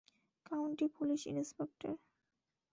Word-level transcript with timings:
County 0.45 0.85
police 0.95 1.21
inspector! 1.31 1.93